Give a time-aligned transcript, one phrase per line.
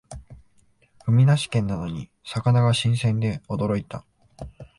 [1.05, 4.03] 海なし県なのに魚が新鮮で驚いた